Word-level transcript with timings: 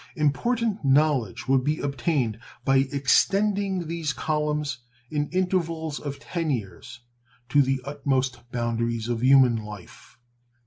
Important 0.15 0.83
knowledge 0.83 1.47
would 1.47 1.63
be 1.63 1.77
obtained 1.79 2.39
by 2.65 2.77
extending 2.91 3.87
these 3.87 4.13
columns, 4.13 4.79
in 5.11 5.29
intervals 5.29 5.99
of 5.99 6.17
ten 6.17 6.49
years, 6.49 7.01
to 7.49 7.61
the 7.61 7.81
utmost 7.85 8.41
boundaries 8.51 9.07
of 9.09 9.21
human 9.23 9.57
life. 9.57 10.17